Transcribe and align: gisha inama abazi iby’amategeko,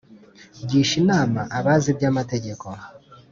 gisha 0.69 0.93
inama 1.01 1.41
abazi 1.57 1.87
iby’amategeko, 1.93 2.65